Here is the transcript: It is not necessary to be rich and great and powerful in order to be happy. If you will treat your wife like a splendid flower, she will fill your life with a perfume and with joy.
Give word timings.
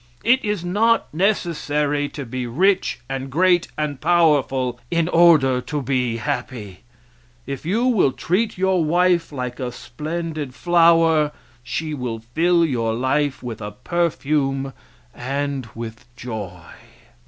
It 0.23 0.43
is 0.43 0.65
not 0.65 1.13
necessary 1.13 2.09
to 2.09 2.25
be 2.25 2.47
rich 2.47 3.01
and 3.07 3.29
great 3.29 3.67
and 3.77 4.01
powerful 4.01 4.79
in 4.89 5.07
order 5.07 5.61
to 5.61 5.79
be 5.83 6.17
happy. 6.17 6.79
If 7.45 7.67
you 7.67 7.85
will 7.85 8.11
treat 8.11 8.57
your 8.57 8.83
wife 8.83 9.31
like 9.31 9.59
a 9.59 9.71
splendid 9.71 10.55
flower, 10.55 11.31
she 11.61 11.93
will 11.93 12.17
fill 12.33 12.65
your 12.65 12.95
life 12.95 13.43
with 13.43 13.61
a 13.61 13.69
perfume 13.69 14.73
and 15.13 15.69
with 15.75 16.03
joy. 16.15 16.63